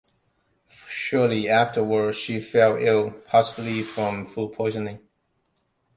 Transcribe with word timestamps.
Shortly 0.89 1.47
afterward, 1.47 2.13
she 2.13 2.41
fell 2.41 2.75
ill, 2.75 3.11
possibly 3.27 3.83
from 3.83 4.25
food 4.25 4.53
poisoning. 4.53 4.97